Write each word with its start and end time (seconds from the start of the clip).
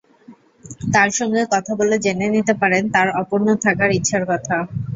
তাঁর 0.93 1.09
সঙ্গে 1.17 1.41
কথা 1.53 1.71
বলে 1.79 1.95
জেনে 2.05 2.27
নিতে 2.29 2.53
পারেন 2.61 2.83
তাঁর 2.93 3.07
অপূর্ণ 3.21 3.47
থাকা 3.65 3.85
ইচ্ছার 3.97 4.23
কথা। 4.31 4.55